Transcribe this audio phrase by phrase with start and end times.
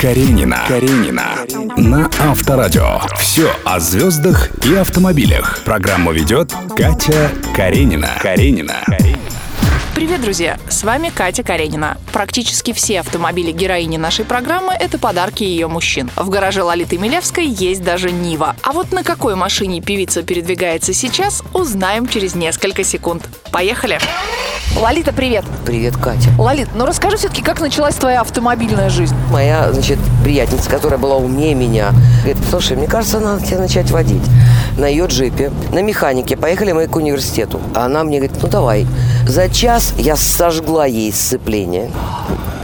[0.00, 0.64] Каренина.
[0.68, 1.24] Каренина.
[1.76, 3.00] На Авторадио.
[3.18, 5.60] Все о звездах и автомобилях.
[5.64, 8.10] Программу ведет Катя Каренина.
[8.20, 8.84] Каренина.
[9.94, 10.58] Привет, друзья!
[10.68, 11.98] С вами Катя Каренина.
[12.12, 16.10] Практически все автомобили героини нашей программы– это подарки ее мужчин.
[16.16, 18.56] В гараже Лолиты Милевской есть даже Нива.
[18.64, 23.28] А вот на какой машине певица передвигается сейчас, узнаем через несколько секунд.
[23.52, 24.00] Поехали!
[24.76, 25.44] Лолита, привет!
[25.64, 26.30] Привет, Катя.
[26.36, 29.14] Лолит, ну расскажи все-таки, как началась твоя автомобильная жизнь?
[29.30, 31.92] Моя, значит, приятельница, которая была умнее меня,
[32.24, 34.24] говорит, слушай, мне кажется, надо тебе начать водить.
[34.76, 37.60] На ее джипе, на механике, поехали мы к университету.
[37.74, 38.86] А она мне говорит, ну давай.
[39.28, 41.90] За час я сожгла ей сцепление.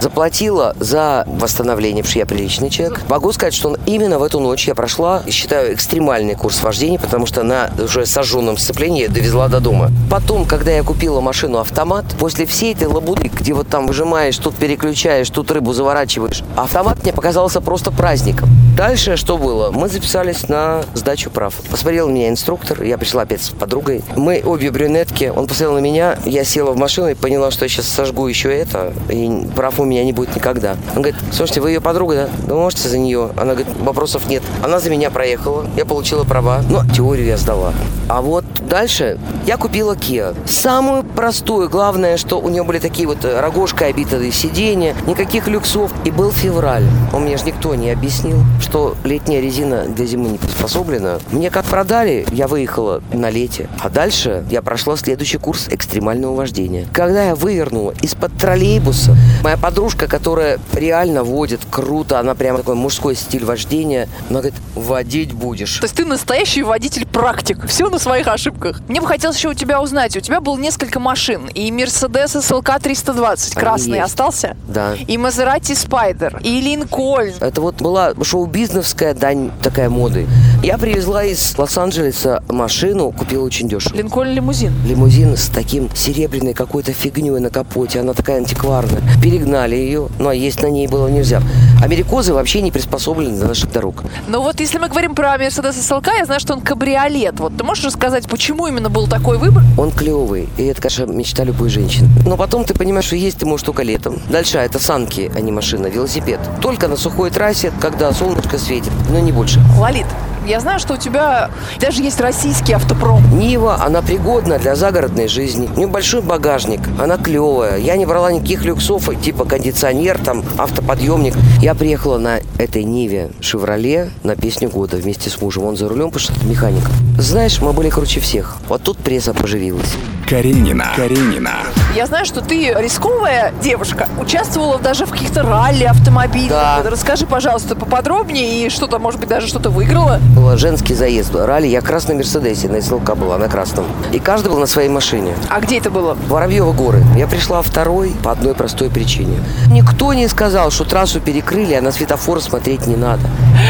[0.00, 3.00] Заплатила за восстановление, потому что я приличный человек.
[3.08, 7.42] Могу сказать, что именно в эту ночь я прошла, считаю, экстремальный курс вождения, потому что
[7.42, 9.90] на уже сожженном сцеплении я довезла до дома.
[10.10, 15.30] Потом, когда я купила машину-автомат, после всей этой лабуды, где вот там выжимаешь, тут переключаешь,
[15.30, 18.48] тут рыбу заворачиваешь, автомат мне показался просто праздником.
[18.76, 19.70] Дальше что было?
[19.70, 21.54] Мы записались на сдачу прав.
[21.70, 24.04] Посмотрел меня инструктор, я пришла опять с подругой.
[24.16, 27.68] Мы обе брюнетки, он посмотрел на меня, я села в машину и поняла, что я
[27.70, 30.76] сейчас сожгу еще это, и прав у меня не будет никогда.
[30.94, 32.28] Он говорит, слушайте, вы ее подруга, да?
[32.46, 33.30] Вы можете за нее?
[33.36, 34.42] Она говорит, вопросов нет.
[34.62, 37.72] Она за меня проехала, я получила права, но теорию я сдала.
[38.08, 40.36] А вот дальше я купила Kia.
[40.46, 45.92] Самую простую, главное, что у нее были такие вот рогожкой обитые сиденья, никаких люксов.
[46.04, 46.84] И был февраль.
[47.12, 51.18] У меня же никто не объяснил, что летняя резина для зимы не приспособлена.
[51.30, 53.68] Мне как продали, я выехала на лете.
[53.80, 56.86] А дальше я прошла следующий курс экстремального вождения.
[56.92, 63.14] Когда я вывернула из-под троллейбуса, моя подружка, которая реально водит круто, она прямо такой мужской
[63.14, 65.80] стиль вождения, она говорит, водить будешь.
[65.80, 67.66] То есть ты настоящий водитель-практик.
[67.66, 68.80] Все на своих ошибках.
[68.88, 70.16] Мне бы хотелось еще у тебя узнать.
[70.16, 71.48] У тебя было несколько машин.
[71.52, 74.06] И Mercedes SLK 320 Они красный есть.
[74.06, 74.56] остался.
[74.66, 74.94] Да.
[74.94, 76.42] И Maserati Spider.
[76.42, 77.34] И Линкольн.
[77.40, 80.26] Это вот была шоу-бизнесовская дань такая моды.
[80.62, 83.94] Я привезла из Лос-Анджелеса машину, купила очень дешево.
[83.94, 84.72] Линкольн лимузин.
[84.86, 89.02] Лимузин с таким серебряной какой-то фигней на капоте, она такая антикварная.
[89.22, 91.42] Перегнали ее, но есть на ней было нельзя.
[91.82, 94.04] Америкозы вообще не приспособлены для наших дорог.
[94.28, 97.38] Но вот если мы говорим про Mercedes SLK, я знаю, что он кабриолет.
[97.40, 99.62] Вот ты можешь рассказать, почему именно был такой выбор?
[99.76, 102.08] Он клевый, и это, конечно, мечта любой женщины.
[102.24, 104.20] Но потом ты понимаешь, что есть ты можешь только летом.
[104.30, 106.40] Дальше это санки, а не машина, велосипед.
[106.60, 109.60] Только на сухой трассе, когда солнышко светит, но не больше.
[109.78, 110.06] Лолит,
[110.46, 113.38] я знаю, что у тебя даже есть российский автопром.
[113.38, 115.68] Нива, она пригодна для загородной жизни.
[115.74, 117.78] У нее большой багажник, она клевая.
[117.78, 121.34] Я не брала никаких люксов, типа кондиционер, там, автоподъемник.
[121.60, 125.64] Я приехала на этой Ниве «Шевроле» на песню года вместе с мужем.
[125.64, 126.84] Он за рулем, потому что это механик.
[127.18, 128.56] Знаешь, мы были круче всех.
[128.68, 129.94] Вот тут пресса поживилась.
[130.26, 130.88] Каренина.
[130.96, 131.52] Каренина.
[131.94, 136.50] Я знаю, что ты рисковая девушка, участвовала даже в каких-то ралли автомобильных.
[136.50, 136.82] Да.
[136.84, 140.18] Расскажи, пожалуйста, поподробнее и что-то, может быть, даже что-то выиграла.
[140.34, 141.68] Был женский заезд, ралли.
[141.68, 143.86] Я на Мерседесе, на СЛК была, на красном.
[144.12, 145.32] И каждый был на своей машине.
[145.48, 146.18] А где это было?
[146.26, 147.04] Воробьева горы.
[147.16, 149.38] Я пришла второй по одной простой причине.
[149.70, 153.22] Никто не сказал, что трассу перекрыли, а на светофор смотреть не надо.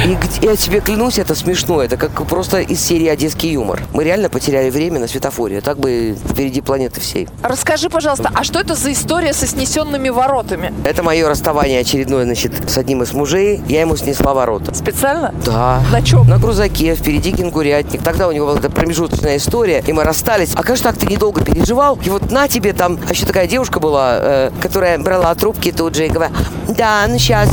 [0.07, 1.83] И я тебе клянусь, это смешно.
[1.83, 3.83] Это как просто из серии «Одесский юмор».
[3.93, 5.61] Мы реально потеряли время на светофоре.
[5.61, 7.29] Так бы впереди планеты всей.
[7.43, 10.73] Расскажи, пожалуйста, а что это за история со снесенными воротами?
[10.85, 13.61] Это мое расставание очередное, значит, с одним из мужей.
[13.69, 14.75] Я ему снесла ворота.
[14.75, 15.35] Специально?
[15.45, 15.83] Да.
[15.93, 16.29] На чем?
[16.29, 18.03] На грузаке, впереди кенгурятник.
[18.03, 20.53] Тогда у него была эта промежуточная история, и мы расстались.
[20.55, 21.99] А конечно, так ты недолго переживал.
[22.05, 25.95] И вот на тебе там, а еще такая девушка была, э, которая брала трубки тут
[25.95, 26.37] же и говорила,
[26.69, 27.49] да, ну сейчас.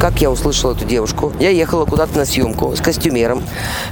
[0.00, 1.30] Как я услышала эту девушку?
[1.38, 3.42] Я ехала куда-то на съемку с костюмером.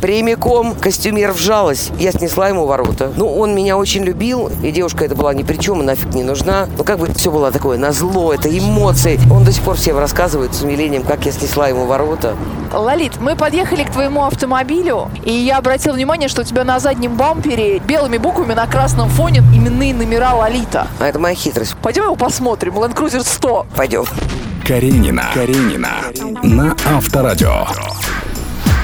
[0.00, 1.90] Прямиком костюмер вжалась.
[1.98, 3.12] Я снесла ему ворота.
[3.14, 6.24] Ну, он меня очень любил, и девушка это была ни при чем, и нафиг не
[6.24, 6.66] нужна.
[6.78, 9.20] Ну, как бы все было такое на зло, это эмоции.
[9.30, 12.34] Он до сих пор всем рассказывает с умилением, как я снесла ему ворота.
[12.72, 17.16] Лолит, мы подъехали к твоему автомобилю, и я обратил внимание, что у тебя на заднем
[17.16, 20.86] бампере белыми буквами на красном фоне именные номера Лолита.
[21.00, 21.76] А это моя хитрость.
[21.82, 22.78] Пойдем его посмотрим.
[22.78, 23.66] Land Cruiser 100.
[23.76, 24.06] Пойдем.
[24.68, 25.30] Каренина.
[25.32, 26.12] Каренина.
[26.42, 27.97] На Авторадио.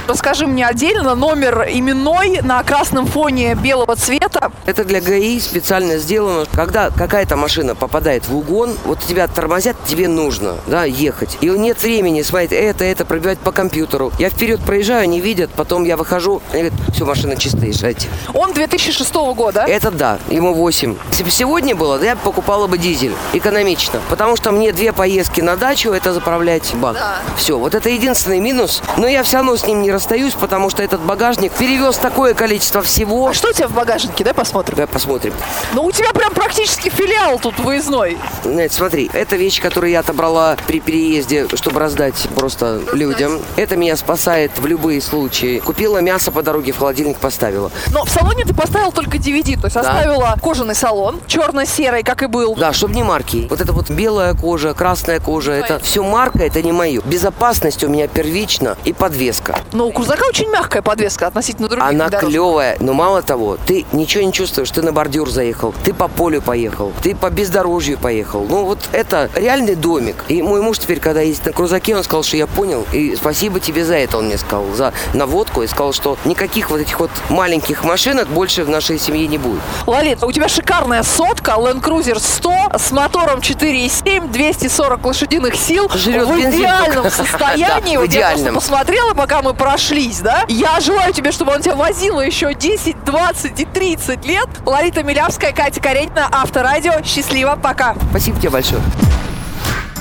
[0.07, 4.51] Расскажи мне отдельно номер именной на красном фоне белого цвета.
[4.67, 6.45] Это для ГАИ специально сделано.
[6.53, 11.39] Когда какая-то машина попадает в угон, вот тебя тормозят, тебе нужно, да, ехать.
[11.41, 14.11] И нет времени смотреть это, это, пробивать по компьютеру.
[14.19, 18.07] Я вперед проезжаю, они видят, потом я выхожу, они говорят, все, машина чистая, езжайте.
[18.35, 19.65] Он 2006 года.
[19.67, 20.95] Это да, ему 8.
[21.09, 23.15] Если бы сегодня было, да, я покупала бы дизель.
[23.33, 23.99] Экономично.
[24.09, 26.93] Потому что мне две поездки на дачу, это заправлять бак.
[26.93, 27.15] Да.
[27.37, 28.83] Все, вот это единственный минус.
[28.97, 32.81] Но я все равно с ним не расстаюсь, потому что этот багажник перевез такое количество
[32.81, 33.29] всего.
[33.29, 34.23] А что у тебя в багажнике?
[34.25, 34.75] Дай посмотрим.
[34.75, 35.33] Давай посмотрим.
[35.73, 38.17] Ну, у тебя прям практически филиал тут выездной.
[38.43, 43.39] Нет, смотри, это вещь, которую я отобрала при переезде, чтобы раздать просто людям.
[43.55, 45.59] Это меня спасает в любые случаи.
[45.59, 47.71] Купила мясо по дороге, в холодильник поставила.
[47.91, 49.81] Но в салоне ты поставил только DVD, то есть Да.
[49.81, 52.55] оставила кожаный салон, черно-серый, как и был.
[52.55, 53.47] Да, чтобы не марки.
[53.49, 57.01] Вот это вот белая кожа, красная кожа, это все марка, это не мое.
[57.05, 59.57] Безопасность у меня первична и подвеска.
[59.71, 62.29] Но у крузака очень мягкая подвеска относительно других Она внедорожников.
[62.29, 66.41] клевая, но мало того, ты ничего не чувствуешь, ты на бордюр заехал, ты по полю
[66.41, 68.45] поехал, ты по бездорожью поехал.
[68.49, 70.15] Ну вот это реальный домик.
[70.27, 73.59] И мой муж теперь, когда ездит на крузаке, он сказал, что я понял, и спасибо
[73.59, 77.11] тебе за это, он мне сказал, за наводку, и сказал, что никаких вот этих вот
[77.29, 79.61] маленьких машинок больше в нашей семье не будет.
[79.85, 85.89] Лолит, у тебя шикарная сотка, Land Cruiser 100 с мотором 4,7, 240 лошадиных сил.
[85.93, 87.97] Жрет в бензин идеальном состоянии.
[87.97, 90.45] Вот я просто посмотрела, пока мы прошлись, да?
[90.47, 94.47] Я желаю тебе, чтобы он тебя возил еще 10, 20 и 30 лет.
[94.65, 97.03] Лолита Милявская, Катя Каренина, Авторадио.
[97.03, 97.93] Счастливо, пока.
[98.09, 98.81] Спасибо тебе большое.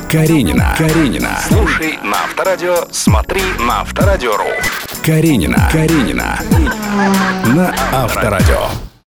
[0.09, 0.76] Каренина.
[0.79, 1.41] Каренина.
[1.49, 4.47] Слушай на Авторадио, смотри на Авторадио.ру.
[5.05, 5.69] Каренина.
[5.73, 6.38] Каренина.
[7.47, 8.94] На Авторадио.